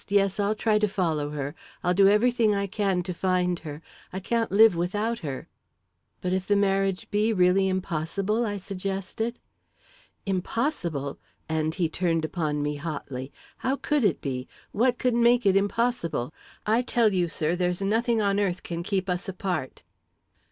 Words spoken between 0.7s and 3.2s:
to follow her. I'll do everything I can to